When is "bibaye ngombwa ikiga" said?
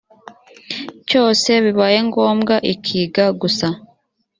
1.63-3.25